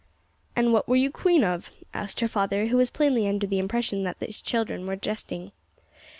"And 0.55 0.73
what 0.73 0.87
were 0.89 0.95
you 0.95 1.11
queen 1.11 1.43
of?" 1.43 1.69
asked 1.93 2.21
her 2.21 2.27
father, 2.27 2.65
who 2.69 2.77
was 2.77 2.89
plainly 2.89 3.27
under 3.29 3.45
the 3.45 3.59
impression 3.59 4.01
that 4.01 4.17
his 4.19 4.41
children 4.41 4.87
were 4.87 4.95
jesting. 4.95 5.51